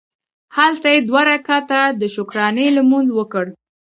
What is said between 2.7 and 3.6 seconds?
لمونځ وکړ.